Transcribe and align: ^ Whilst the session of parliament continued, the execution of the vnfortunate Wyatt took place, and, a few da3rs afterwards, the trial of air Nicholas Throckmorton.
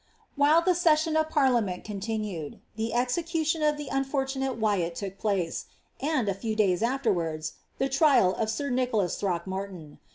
^ 0.01 0.03
Whilst 0.35 0.65
the 0.65 0.73
session 0.73 1.15
of 1.15 1.29
parliament 1.29 1.83
continued, 1.83 2.59
the 2.75 2.91
execution 2.91 3.61
of 3.61 3.77
the 3.77 3.85
vnfortunate 3.89 4.57
Wyatt 4.57 4.95
took 4.95 5.19
place, 5.19 5.67
and, 5.99 6.27
a 6.27 6.33
few 6.33 6.55
da3rs 6.55 6.81
afterwards, 6.81 7.53
the 7.77 7.87
trial 7.87 8.33
of 8.33 8.51
air 8.61 8.71
Nicholas 8.71 9.19
Throckmorton. 9.21 9.99